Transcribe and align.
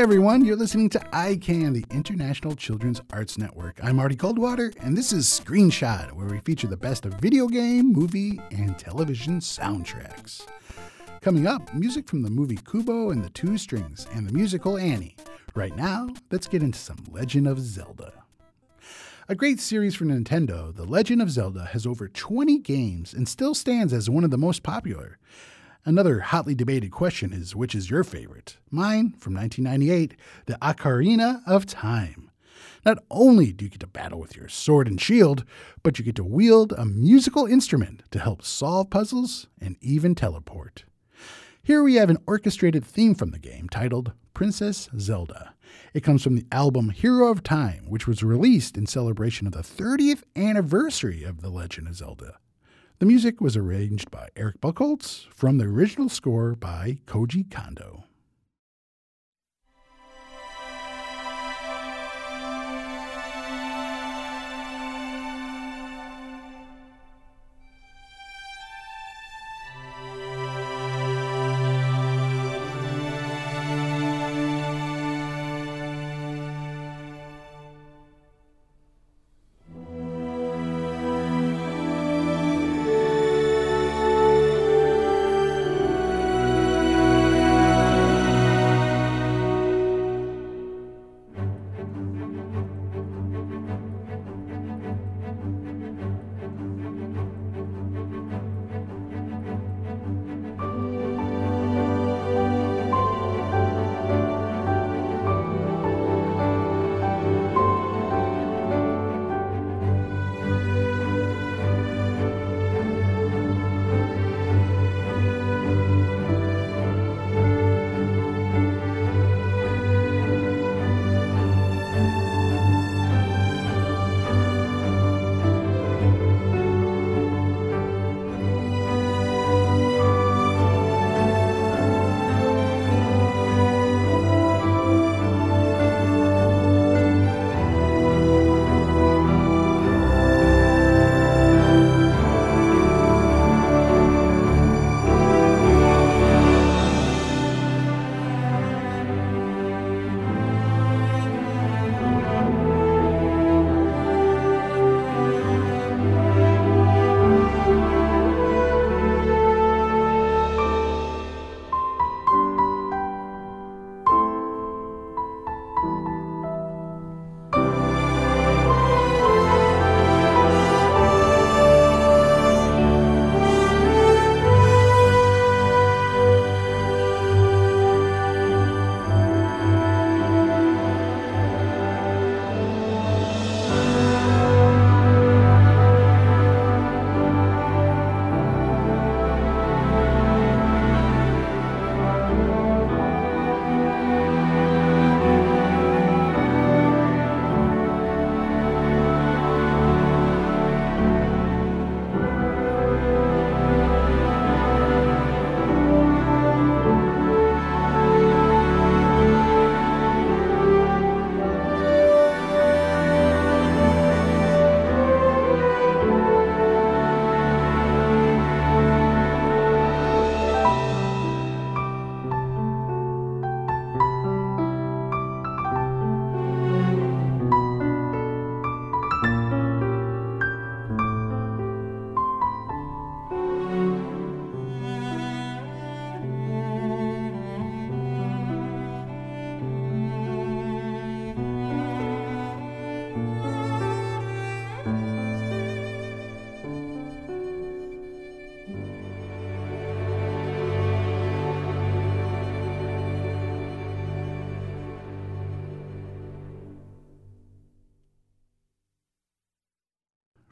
everyone, 0.00 0.42
you're 0.46 0.56
listening 0.56 0.88
to 0.88 0.98
ICAN, 1.12 1.74
the 1.74 1.84
International 1.94 2.56
Children's 2.56 3.02
Arts 3.12 3.36
Network. 3.36 3.78
I'm 3.84 3.96
Marty 3.96 4.16
Coldwater, 4.16 4.72
and 4.80 4.96
this 4.96 5.12
is 5.12 5.26
Screenshot, 5.26 6.12
where 6.12 6.26
we 6.26 6.38
feature 6.38 6.68
the 6.68 6.76
best 6.76 7.04
of 7.04 7.12
video 7.20 7.46
game, 7.46 7.92
movie, 7.92 8.40
and 8.50 8.78
television 8.78 9.40
soundtracks. 9.40 10.46
Coming 11.20 11.46
up, 11.46 11.74
music 11.74 12.08
from 12.08 12.22
the 12.22 12.30
movie 12.30 12.56
Kubo 12.56 13.10
and 13.10 13.22
the 13.22 13.28
Two 13.28 13.58
Strings 13.58 14.06
and 14.14 14.26
the 14.26 14.32
musical 14.32 14.78
Annie. 14.78 15.16
Right 15.54 15.76
now, 15.76 16.08
let's 16.30 16.46
get 16.46 16.62
into 16.62 16.78
some 16.78 17.04
Legend 17.10 17.46
of 17.46 17.60
Zelda. 17.60 18.24
A 19.28 19.34
great 19.34 19.60
series 19.60 19.94
for 19.94 20.06
Nintendo, 20.06 20.74
The 20.74 20.86
Legend 20.86 21.20
of 21.20 21.30
Zelda 21.30 21.66
has 21.66 21.86
over 21.86 22.08
20 22.08 22.58
games 22.60 23.12
and 23.12 23.28
still 23.28 23.54
stands 23.54 23.92
as 23.92 24.08
one 24.08 24.24
of 24.24 24.30
the 24.30 24.38
most 24.38 24.62
popular. 24.62 25.18
Another 25.86 26.20
hotly 26.20 26.54
debated 26.54 26.90
question 26.90 27.32
is 27.32 27.56
which 27.56 27.74
is 27.74 27.90
your 27.90 28.04
favorite? 28.04 28.58
Mine, 28.70 29.14
from 29.18 29.34
1998, 29.34 30.14
the 30.44 30.58
Ocarina 30.60 31.40
of 31.46 31.64
Time. 31.64 32.30
Not 32.84 32.98
only 33.10 33.52
do 33.52 33.64
you 33.64 33.70
get 33.70 33.80
to 33.80 33.86
battle 33.86 34.20
with 34.20 34.36
your 34.36 34.48
sword 34.48 34.88
and 34.88 35.00
shield, 35.00 35.44
but 35.82 35.98
you 35.98 36.04
get 36.04 36.16
to 36.16 36.24
wield 36.24 36.74
a 36.76 36.84
musical 36.84 37.46
instrument 37.46 38.02
to 38.10 38.18
help 38.18 38.44
solve 38.44 38.90
puzzles 38.90 39.46
and 39.58 39.76
even 39.80 40.14
teleport. 40.14 40.84
Here 41.62 41.82
we 41.82 41.94
have 41.94 42.10
an 42.10 42.18
orchestrated 42.26 42.84
theme 42.84 43.14
from 43.14 43.30
the 43.30 43.38
game 43.38 43.68
titled 43.70 44.12
Princess 44.34 44.90
Zelda. 44.98 45.54
It 45.94 46.02
comes 46.02 46.22
from 46.22 46.36
the 46.36 46.46
album 46.52 46.90
Hero 46.90 47.30
of 47.30 47.42
Time, 47.42 47.84
which 47.88 48.06
was 48.06 48.22
released 48.22 48.76
in 48.76 48.86
celebration 48.86 49.46
of 49.46 49.54
the 49.54 49.60
30th 49.60 50.24
anniversary 50.36 51.22
of 51.22 51.40
The 51.40 51.50
Legend 51.50 51.88
of 51.88 51.96
Zelda. 51.96 52.38
The 53.00 53.06
music 53.06 53.40
was 53.40 53.56
arranged 53.56 54.10
by 54.10 54.28
Eric 54.36 54.60
Buchholz 54.60 55.26
from 55.34 55.56
the 55.56 55.64
original 55.64 56.10
score 56.10 56.54
by 56.54 56.98
Koji 57.06 57.50
Kondo. 57.50 58.04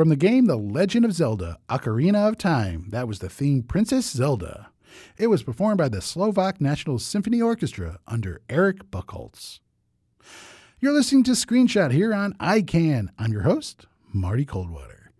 From 0.00 0.08
the 0.08 0.16
game 0.16 0.46
The 0.46 0.56
Legend 0.56 1.04
of 1.04 1.12
Zelda 1.12 1.58
Ocarina 1.68 2.26
of 2.26 2.38
Time, 2.38 2.86
that 2.88 3.06
was 3.06 3.18
the 3.18 3.28
theme 3.28 3.62
Princess 3.62 4.08
Zelda. 4.08 4.70
It 5.18 5.26
was 5.26 5.42
performed 5.42 5.76
by 5.76 5.90
the 5.90 6.00
Slovak 6.00 6.58
National 6.58 6.98
Symphony 6.98 7.42
Orchestra 7.42 7.98
under 8.08 8.40
Eric 8.48 8.90
Buchholz. 8.90 9.60
You're 10.78 10.94
listening 10.94 11.24
to 11.24 11.32
Screenshot 11.32 11.92
here 11.92 12.14
on 12.14 12.32
ICAN. 12.40 13.08
I'm 13.18 13.30
your 13.30 13.42
host, 13.42 13.84
Marty 14.10 14.46
Coldwater. 14.46 15.12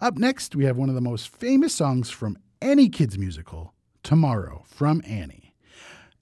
Up 0.00 0.18
next, 0.18 0.54
we 0.54 0.66
have 0.66 0.76
one 0.76 0.88
of 0.88 0.94
the 0.94 1.00
most 1.00 1.26
famous 1.26 1.74
songs 1.74 2.08
from 2.08 2.38
any 2.62 2.88
kids' 2.88 3.18
musical, 3.18 3.74
Tomorrow, 4.04 4.62
from 4.68 5.02
Annie. 5.04 5.56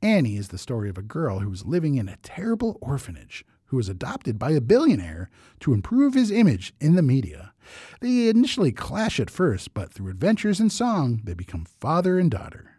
Annie 0.01 0.39
is 0.39 0.49
the 0.49 0.57
story 0.57 0.89
of 0.89 0.97
a 0.97 1.03
girl 1.03 1.41
who 1.41 1.51
was 1.51 1.67
living 1.67 1.97
in 1.97 2.09
a 2.09 2.17
terrible 2.23 2.79
orphanage 2.81 3.45
who 3.67 3.77
was 3.77 3.89
adopted 3.89 4.39
by 4.39 4.51
a 4.53 4.61
billionaire 4.61 5.31
to 5.61 5.75
improve 5.75 6.15
his 6.15 6.31
image 6.31 6.75
in 6.81 6.95
the 6.95 7.03
media. 7.03 7.53
They 8.01 8.29
initially 8.29 8.73
clash 8.73 9.19
at 9.19 9.31
first, 9.31 9.75
but 9.75 9.93
through 9.93 10.11
adventures 10.11 10.61
and 10.61 10.71
song, 10.71 11.21
they 11.25 11.35
become 11.35 11.65
father 11.65 12.19
and 12.19 12.31
daughter. 12.31 12.79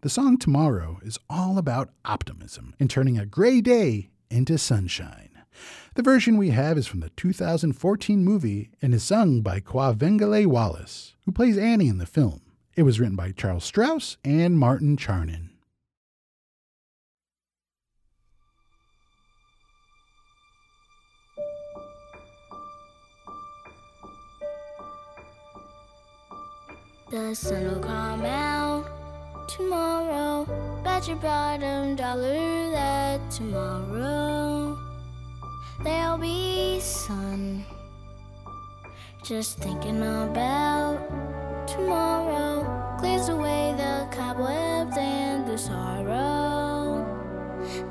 The 0.00 0.10
song 0.10 0.36
Tomorrow 0.36 0.98
is 1.02 1.18
all 1.30 1.56
about 1.56 1.90
optimism 2.04 2.74
and 2.78 2.90
turning 2.90 3.18
a 3.18 3.26
gray 3.26 3.60
day 3.60 4.10
Into 4.30 4.58
Sunshine. 4.58 5.30
The 5.94 6.02
version 6.02 6.36
we 6.36 6.50
have 6.50 6.76
is 6.76 6.86
from 6.86 7.00
the 7.00 7.10
2014 7.10 8.24
movie 8.24 8.70
and 8.82 8.92
is 8.92 9.04
sung 9.04 9.40
by 9.40 9.60
Quvenzhané 9.60 10.46
Wallace, 10.46 11.14
who 11.24 11.32
plays 11.32 11.56
Annie 11.56 11.88
in 11.88 11.98
the 11.98 12.06
film. 12.06 12.40
It 12.76 12.82
was 12.82 12.98
written 12.98 13.14
by 13.14 13.30
Charles 13.30 13.64
Strouse 13.64 14.16
and 14.24 14.58
Martin 14.58 14.96
Charnin. 14.96 15.50
The 27.14 27.32
sun 27.32 27.64
will 27.66 27.78
come 27.78 28.24
out 28.24 28.90
tomorrow. 29.46 30.48
Bet 30.82 31.06
your 31.06 31.16
bottom 31.18 31.94
dollar 31.94 32.72
that 32.72 33.30
tomorrow 33.30 34.76
there'll 35.84 36.18
be 36.18 36.80
sun. 36.80 37.64
Just 39.22 39.58
thinking 39.58 39.98
about 39.98 40.98
tomorrow 41.68 42.96
clears 42.98 43.28
away 43.28 43.76
the 43.76 44.08
cobwebs 44.10 44.96
and 44.98 45.46
the 45.46 45.56
sorrow 45.56 47.06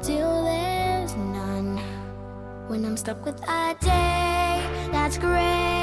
till 0.02 0.44
there's 0.44 1.16
none. 1.16 1.78
When 2.68 2.84
I'm 2.84 2.98
stuck 2.98 3.24
with 3.24 3.42
a 3.48 3.74
day 3.80 4.90
that's 4.92 5.18
gray 5.18 5.83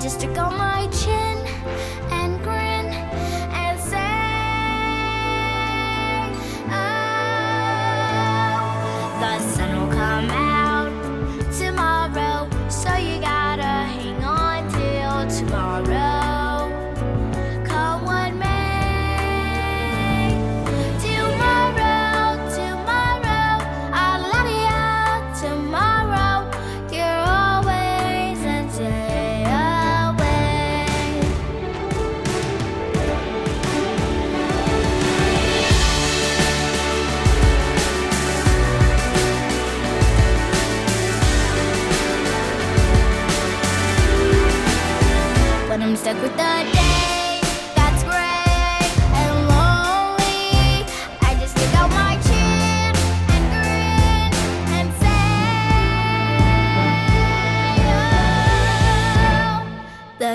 just 0.00 0.20
took 0.20 0.38
on 0.38 0.56
my 0.56 0.86
chin 0.92 1.27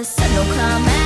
oh, 0.04 0.06
The 0.06 0.10
sun 0.10 1.03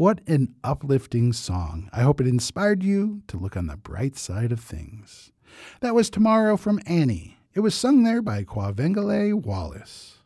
What 0.00 0.22
an 0.26 0.54
uplifting 0.64 1.34
song. 1.34 1.90
I 1.92 2.00
hope 2.00 2.22
it 2.22 2.26
inspired 2.26 2.82
you 2.82 3.20
to 3.26 3.36
look 3.36 3.54
on 3.54 3.66
the 3.66 3.76
bright 3.76 4.16
side 4.16 4.50
of 4.50 4.58
things. 4.58 5.30
That 5.82 5.94
was 5.94 6.08
Tomorrow 6.08 6.56
from 6.56 6.80
Annie. 6.86 7.36
It 7.52 7.60
was 7.60 7.74
sung 7.74 8.02
there 8.02 8.22
by 8.22 8.44
Quvenzhané 8.44 9.34
Wallace. 9.34 10.20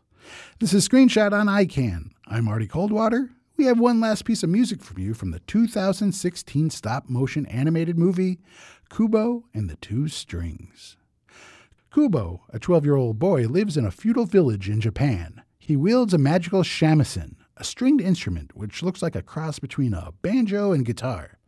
This 0.60 0.72
is 0.72 0.88
Screenshot 0.88 1.32
on 1.32 1.48
ICAN. 1.48 2.10
I'm 2.28 2.44
Marty 2.44 2.68
Coldwater. 2.68 3.30
We 3.56 3.64
have 3.64 3.80
one 3.80 3.98
last 3.98 4.24
piece 4.24 4.44
of 4.44 4.48
music 4.48 4.80
from 4.80 5.00
you 5.00 5.12
from 5.12 5.32
the 5.32 5.40
2016 5.40 6.70
stop 6.70 7.08
motion 7.08 7.44
animated 7.46 7.98
movie 7.98 8.38
Kubo 8.90 9.42
and 9.52 9.68
the 9.68 9.74
Two 9.78 10.06
Strings. 10.06 10.96
Kubo, 11.92 12.42
a 12.50 12.60
12 12.60 12.84
year 12.84 12.94
old 12.94 13.18
boy, 13.18 13.48
lives 13.48 13.76
in 13.76 13.84
a 13.84 13.90
feudal 13.90 14.24
village 14.24 14.68
in 14.68 14.80
Japan. 14.80 15.42
He 15.58 15.74
wields 15.74 16.14
a 16.14 16.18
magical 16.18 16.62
shamisen, 16.62 17.34
a 17.56 17.64
stringed 17.64 18.00
instrument 18.00 18.56
which 18.56 18.82
looks 18.82 19.02
like 19.02 19.16
a 19.16 19.22
cross 19.22 19.58
between 19.58 19.94
a 19.94 20.12
banjo 20.22 20.72
and 20.72 20.84
guitar. 20.84 21.38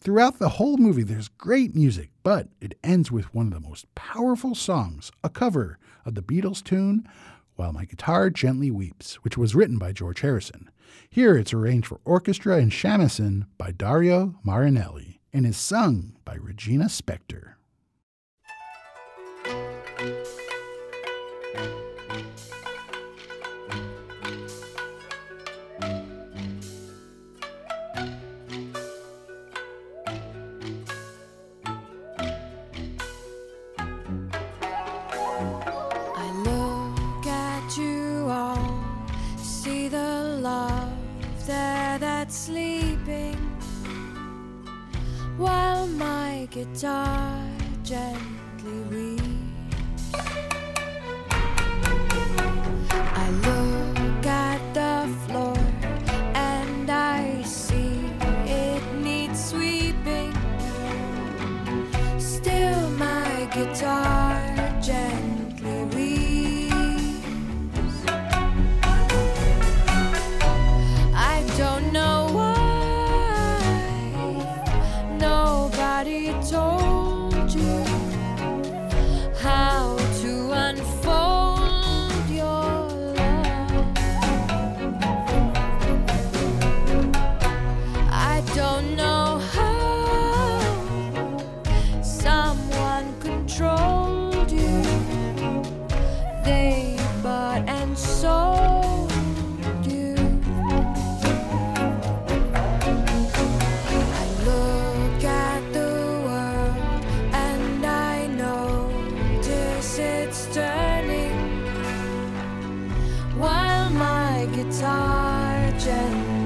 Throughout 0.00 0.38
the 0.38 0.50
whole 0.50 0.76
movie, 0.76 1.02
there's 1.02 1.28
great 1.28 1.74
music, 1.74 2.10
but 2.22 2.48
it 2.60 2.78
ends 2.84 3.10
with 3.10 3.34
one 3.34 3.48
of 3.48 3.52
the 3.52 3.68
most 3.68 3.92
powerful 3.96 4.54
songs, 4.54 5.10
a 5.24 5.28
cover 5.28 5.78
of 6.06 6.14
the 6.14 6.22
Beatles 6.22 6.62
tune, 6.62 7.08
While 7.56 7.72
My 7.72 7.84
Guitar 7.84 8.30
Gently 8.30 8.70
Weeps, 8.70 9.16
which 9.16 9.36
was 9.36 9.56
written 9.56 9.76
by 9.76 9.92
George 9.92 10.20
Harrison. 10.20 10.70
Here 11.10 11.36
it's 11.36 11.52
arranged 11.52 11.88
for 11.88 12.00
orchestra 12.04 12.58
and 12.58 12.70
shamisen 12.70 13.46
by 13.58 13.72
Dario 13.72 14.36
Marianelli 14.46 15.18
and 15.32 15.44
is 15.44 15.56
sung 15.56 16.16
by 16.24 16.36
Regina 16.36 16.86
Spektor. 16.86 17.54
guitar 114.64 115.70
gently. 115.78 116.37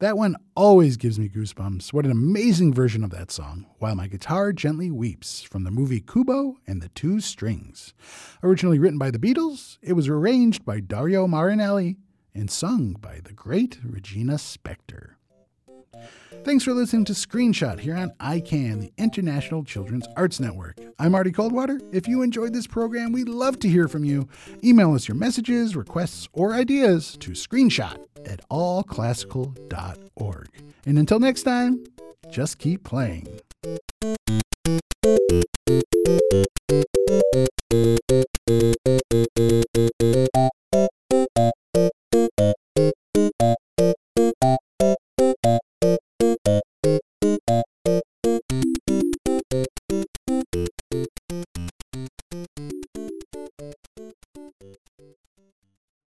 That 0.00 0.16
one 0.16 0.36
always 0.56 0.96
gives 0.96 1.18
me 1.18 1.28
goosebumps. 1.28 1.92
What 1.92 2.06
an 2.06 2.10
amazing 2.10 2.72
version 2.72 3.04
of 3.04 3.10
that 3.10 3.30
song, 3.30 3.66
While 3.80 3.94
My 3.96 4.06
Guitar 4.06 4.50
Gently 4.50 4.90
Weeps, 4.90 5.42
from 5.42 5.64
the 5.64 5.70
movie 5.70 6.00
Kubo 6.00 6.56
and 6.66 6.80
the 6.80 6.88
Two 6.88 7.20
Strings. 7.20 7.92
Originally 8.42 8.78
written 8.78 8.98
by 8.98 9.10
the 9.10 9.18
Beatles, 9.18 9.76
it 9.82 9.92
was 9.92 10.08
arranged 10.08 10.64
by 10.64 10.80
Dario 10.80 11.26
Marianelli 11.26 11.98
and 12.34 12.50
sung 12.50 12.96
by 12.98 13.20
the 13.22 13.34
great 13.34 13.78
Regina 13.84 14.36
Spektor. 14.36 15.16
Thanks 16.44 16.64
for 16.64 16.72
listening 16.72 17.04
to 17.04 17.12
Screenshot 17.12 17.80
here 17.80 17.94
on 17.94 18.12
ICAN, 18.20 18.80
the 18.80 18.90
International 18.96 19.62
Children's 19.62 20.06
Arts 20.16 20.40
Network. 20.40 20.78
I'm 20.98 21.12
Marty 21.12 21.32
Coldwater. 21.32 21.78
If 21.92 22.08
you 22.08 22.22
enjoyed 22.22 22.54
this 22.54 22.66
program, 22.66 23.12
we'd 23.12 23.28
love 23.28 23.58
to 23.60 23.68
hear 23.68 23.88
from 23.88 24.04
you. 24.04 24.26
Email 24.64 24.94
us 24.94 25.06
your 25.06 25.16
messages, 25.16 25.76
requests, 25.76 26.28
or 26.32 26.54
ideas 26.54 27.18
to 27.20 27.32
screenshot 27.32 28.02
at 28.24 28.40
allclassical.org. 28.48 30.48
And 30.86 30.98
until 30.98 31.20
next 31.20 31.42
time, 31.42 31.84
just 32.30 32.58
keep 32.58 32.84
playing. 32.84 33.26